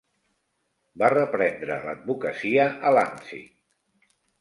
Va 1.01 1.11
reprendre 1.15 1.79
l'advocacia 1.85 2.69
a 2.91 2.97
Lansing. 3.01 3.49